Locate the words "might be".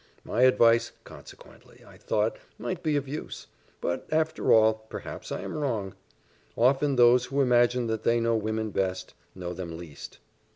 2.57-2.95